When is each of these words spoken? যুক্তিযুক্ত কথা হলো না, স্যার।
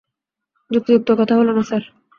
যুক্তিযুক্ত 0.71 1.09
কথা 1.11 1.33
হলো 1.35 1.51
না, 1.53 1.63
স্যার। 1.63 1.83